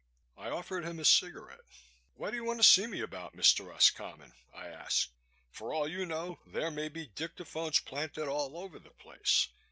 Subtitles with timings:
[0.35, 1.59] I offered him a cigarette.
[2.15, 3.67] "What do you want to see me about, Mr.
[3.67, 5.11] Roscommon?" I asked.
[5.51, 9.49] "For all you know there may be dictaphones planted all over the place.